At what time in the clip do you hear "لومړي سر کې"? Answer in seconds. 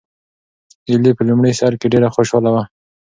1.29-1.87